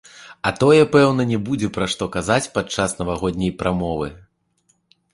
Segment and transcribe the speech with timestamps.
[0.49, 4.07] А тое, пэўна, не будзе пра што казаць падчас навагодняй прамовы.